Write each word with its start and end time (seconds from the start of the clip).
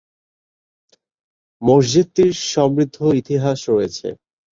মসজিদটির 1.61 2.33
সমৃদ্ধ 2.51 2.97
ইতিহাস 3.21 3.59
রয়েছে। 3.69 4.07